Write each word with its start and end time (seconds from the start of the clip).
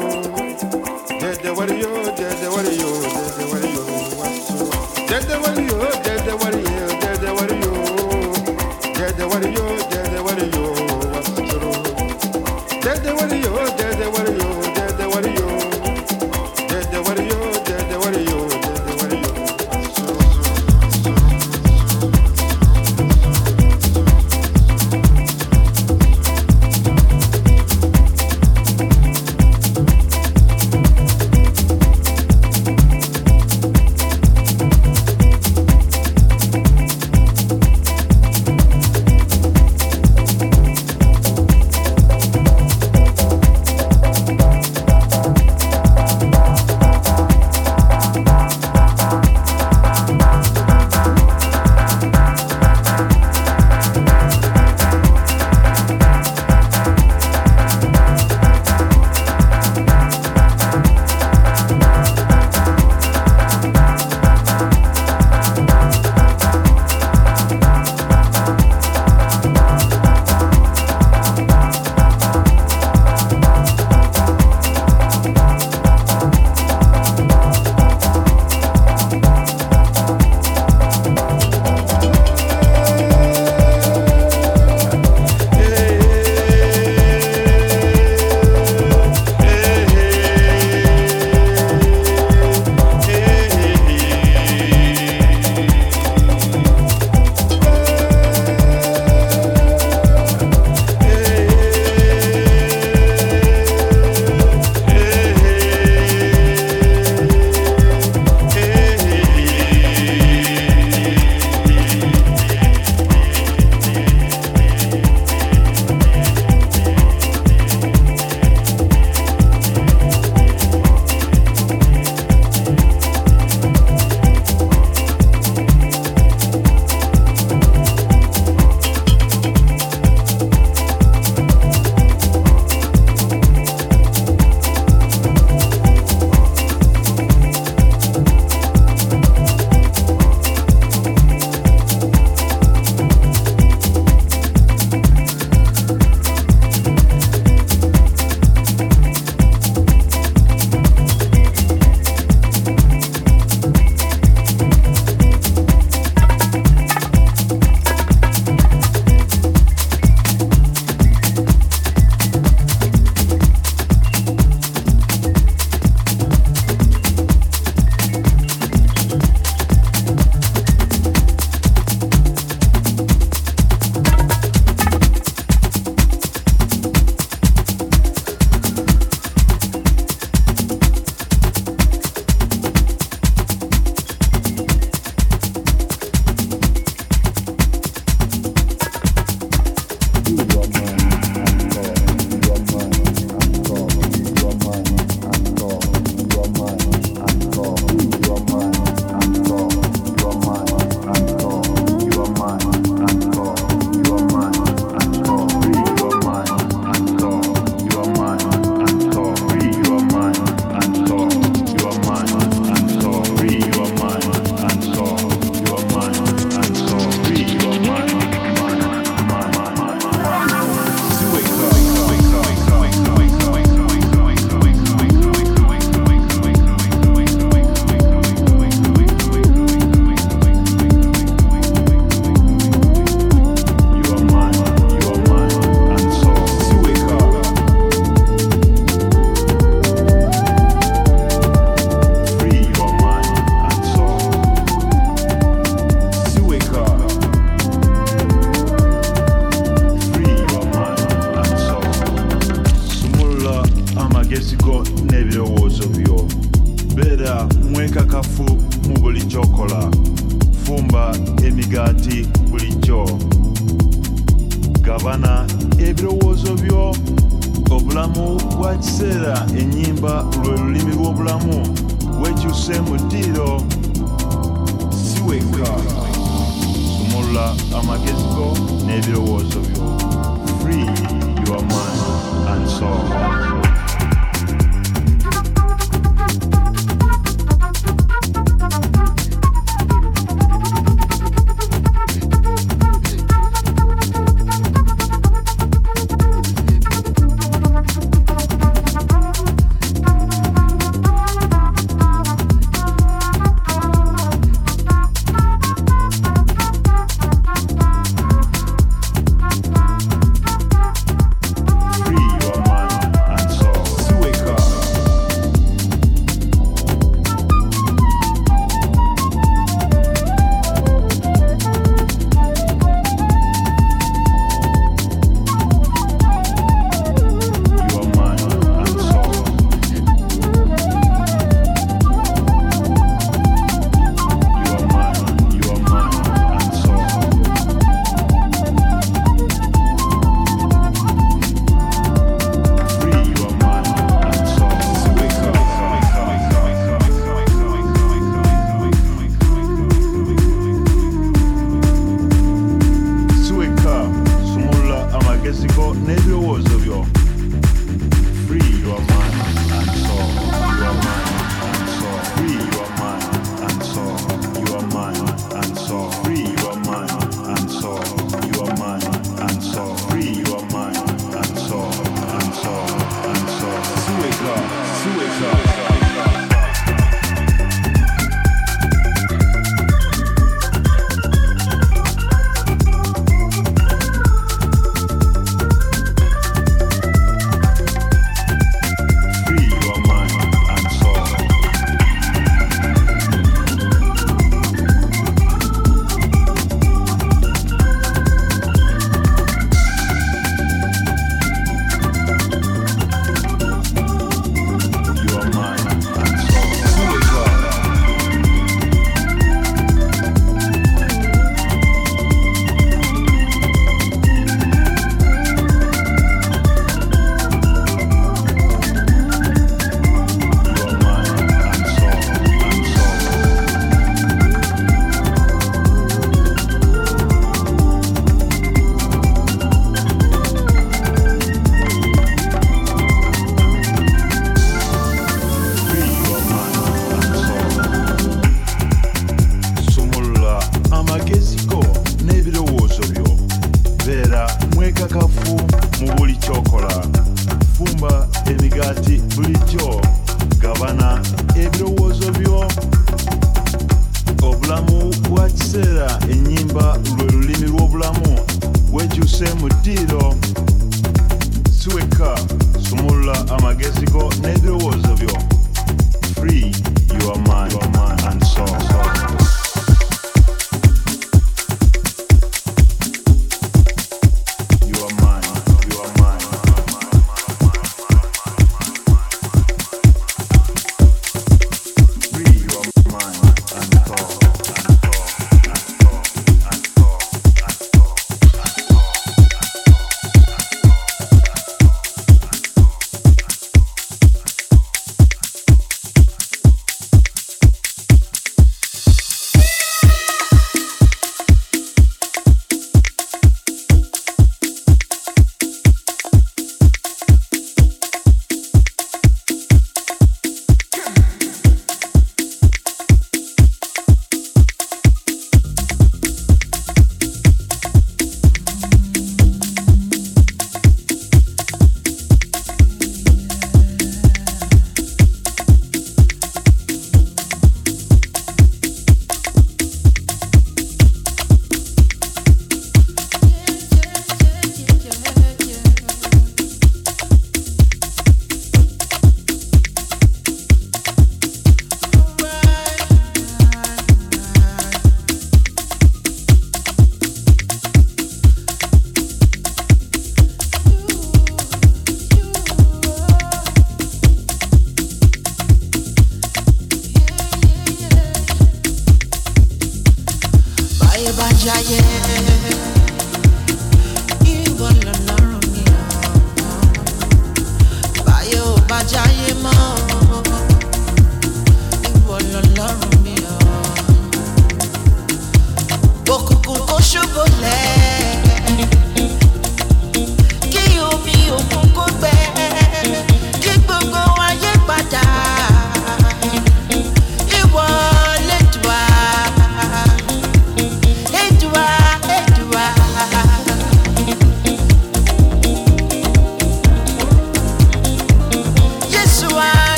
dede 0.00 0.29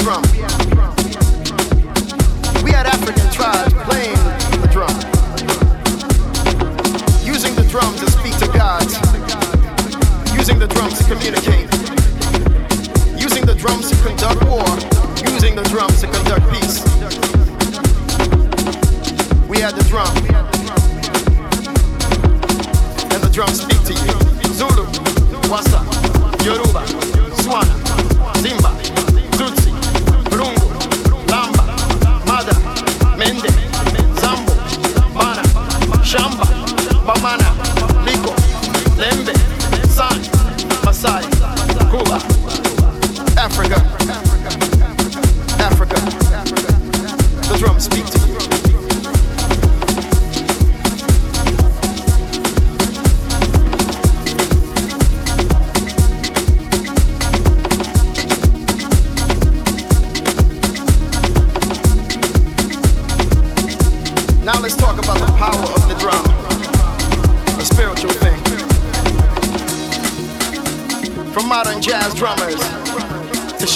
drum. 0.00 0.22
We 2.64 2.70
had 2.72 2.86
African 2.86 3.28
tribes 3.30 3.72
playing 3.84 4.16
the 4.60 4.68
drum, 4.72 4.94
using 7.24 7.54
the 7.54 7.64
drum 7.68 7.94
to 7.96 8.10
speak 8.10 8.36
to 8.38 8.48
gods, 8.56 8.94
using 10.34 10.58
the 10.58 10.66
drums 10.68 10.98
to 10.98 11.04
communicate, 11.04 11.68
using 13.20 13.44
the 13.44 13.54
drums 13.54 13.90
to 13.90 13.96
conduct 14.02 14.42
war, 14.48 14.64
using 15.32 15.54
the 15.54 15.64
drums 15.68 16.00
to 16.00 16.06
conduct 16.06 16.48
peace. 16.50 16.80
We 19.48 19.60
had 19.60 19.74
the 19.74 19.84
drum, 19.84 20.08
and 23.12 23.22
the 23.22 23.30
drums 23.30 23.60
speak 23.60 23.82
to 23.84 23.92
you. 23.92 24.16
Zulu, 24.54 24.84
Wasa, 25.50 25.80
Yoruba, 26.44 26.84
Swana, 27.44 27.76
Zimba, 28.40 28.79
Shamba, 36.10 36.49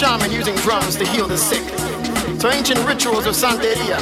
shaman 0.04 0.30
using 0.30 0.54
drums 0.56 0.96
to 0.96 1.06
heal 1.06 1.26
the 1.26 1.38
sick, 1.38 1.64
to 2.38 2.50
ancient 2.52 2.78
rituals 2.86 3.24
of 3.24 3.34
Santeria, 3.34 3.96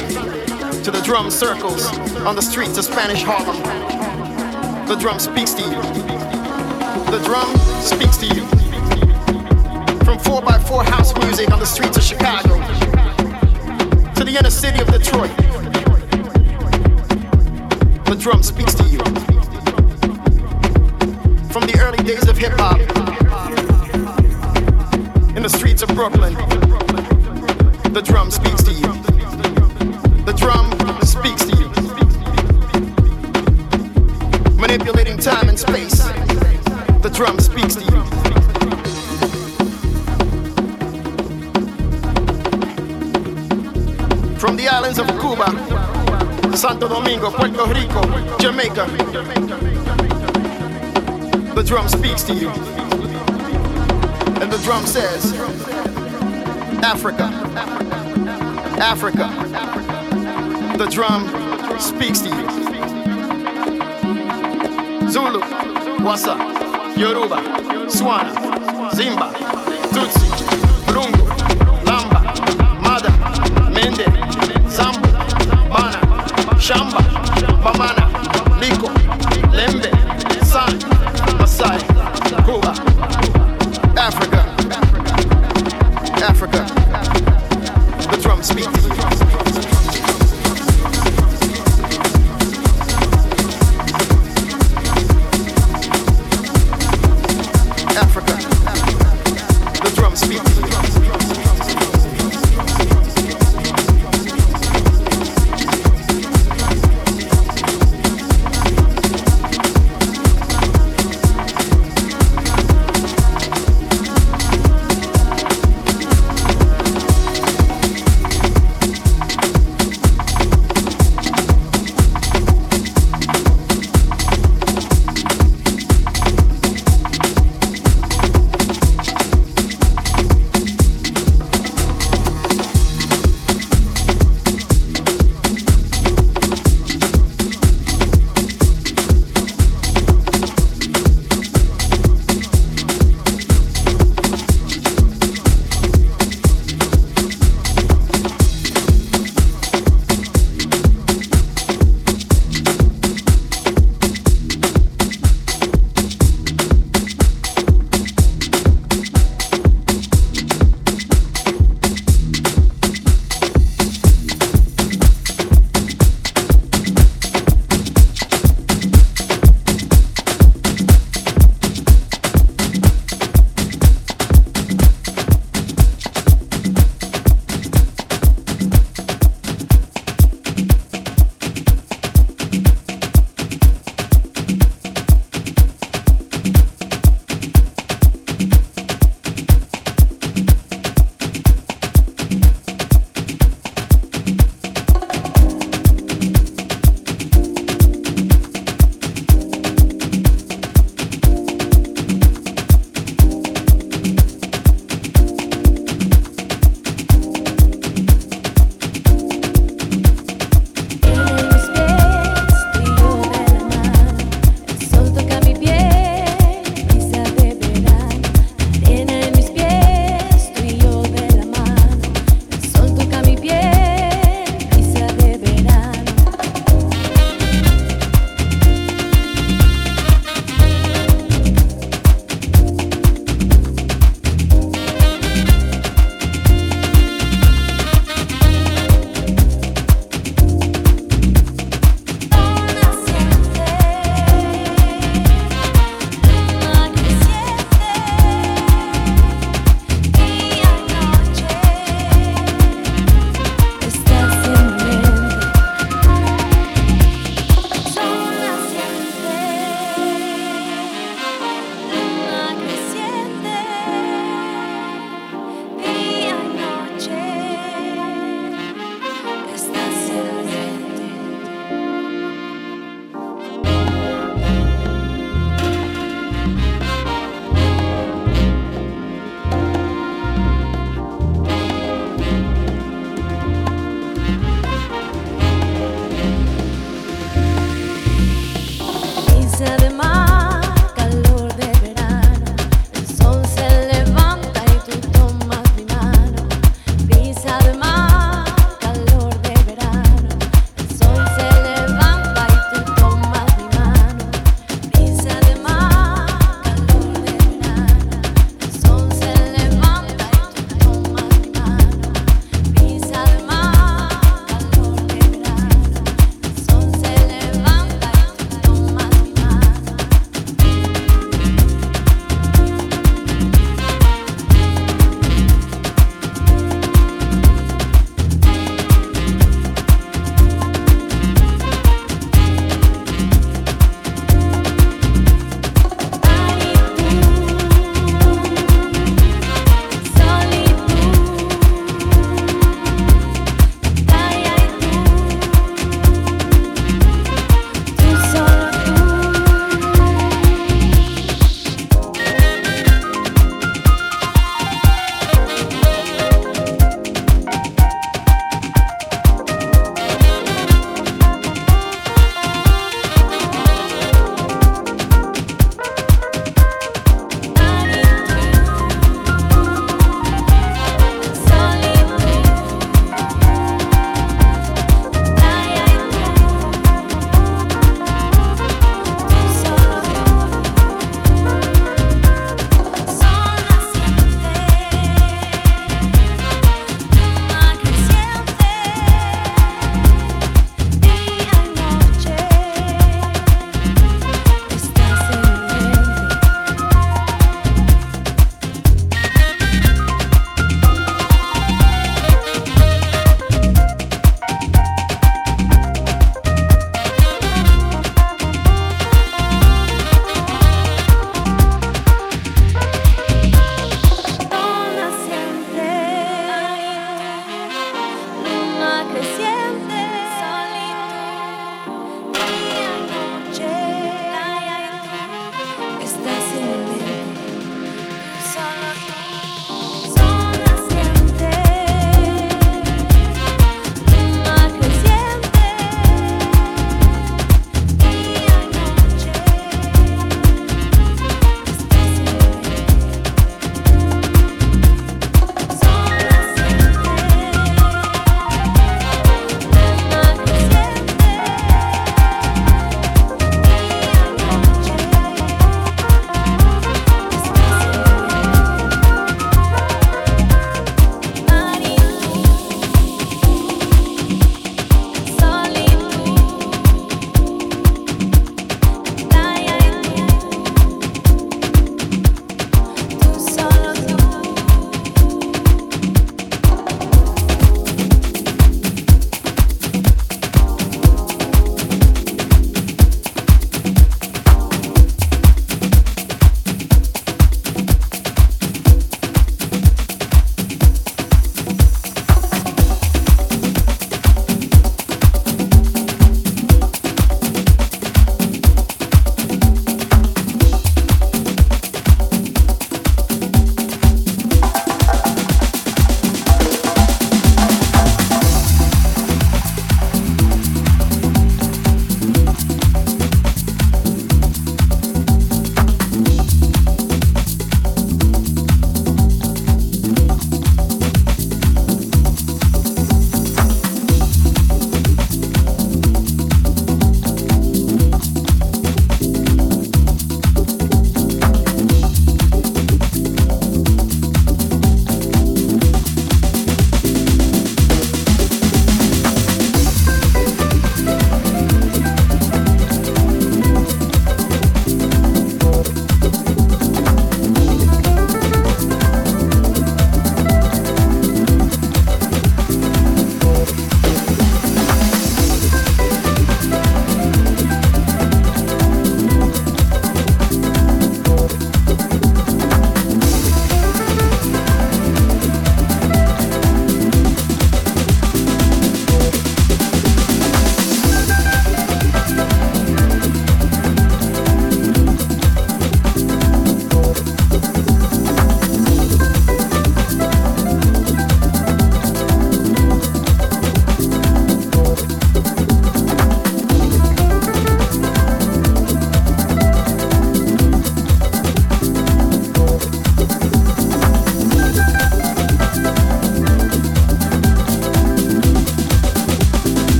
to 0.83 0.91
the 0.91 0.99
drum 0.99 1.31
circles 1.31 1.85
on 2.27 2.35
the 2.35 2.41
streets 2.41 2.77
of 2.77 2.83
Spanish 2.83 3.23
Harlem. 3.23 3.55
The 4.85 4.95
drum 4.95 5.17
speaks 5.17 5.53
to 5.53 5.61
you. 5.61 5.81
The 7.09 7.21
drum 7.23 7.47
speaks 7.79 8.17
to 8.17 8.25
you. 8.25 8.45
From 10.03 10.17
4x4 10.19 10.83
house 10.87 11.17
music 11.19 11.49
on 11.51 11.59
the 11.59 11.65
streets 11.65 11.95
of 11.95 12.03
Chicago 12.03 12.57
to 14.15 14.25
the 14.25 14.35
inner 14.37 14.49
city 14.49 14.81
of 14.81 14.87
Detroit. 14.91 15.31
The 18.07 18.17
drum 18.19 18.43
speaks 18.43 18.73
to 18.75 18.83
you. 18.83 18.99
From 21.53 21.63
the 21.65 21.79
early 21.79 22.03
days 22.03 22.27
of 22.27 22.37
hip 22.37 22.51
hop 22.57 22.82
Brooklyn, 25.87 26.33
the 27.93 28.01
drum 28.03 28.31
speaks 28.31 28.63
to 28.63 28.71
you. 28.71 28.93
The 30.23 30.33
drum 30.33 30.71
speaks 31.01 31.43
to 31.45 31.55
you. 31.57 31.69
Manipulating 34.57 35.17
time 35.17 35.49
and 35.49 35.59
space, 35.59 36.03
the 37.01 37.11
drum 37.13 37.39
speaks 37.39 37.75
to 37.75 37.83
you. 37.83 38.03
From 44.37 44.55
the 44.55 44.67
islands 44.67 44.99
of 44.99 45.07
Cuba, 45.19 45.51
Santo 46.55 46.87
Domingo, 46.87 47.29
Puerto 47.29 47.65
Rico, 47.73 48.01
Jamaica. 48.39 48.85
The 51.55 51.63
drum 51.63 51.87
speaks 51.87 52.23
to 52.23 52.33
you. 52.33 52.49
And 54.41 54.51
the 54.51 54.57
drum 54.57 54.85
says, 54.85 55.33
Africa, 56.83 57.23
Africa. 58.79 59.29
The 60.77 60.85
drum 60.87 61.27
speaks 61.79 62.19
to 62.21 62.29
you. 62.29 62.47
Zulu, 65.09 65.39
Wasa, 66.03 66.35
Yoruba, 66.97 67.37
Swana, 67.87 68.33
Zimba, 68.91 69.31
Tutsi, 69.93 70.27
Rungu, 70.87 71.25
Lamba, 71.85 72.21
Mada, 72.81 73.11
Mende, 73.71 74.05
Zambo, 74.69 75.07
Bana, 75.69 75.99
Shamba, 76.59 77.02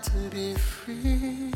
to 0.00 0.10
be 0.30 0.54
free. 0.54 1.50